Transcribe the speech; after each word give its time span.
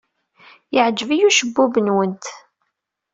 Yeɛjeb-iyi 0.73 1.25
ucebbub-nwent. 1.29 2.25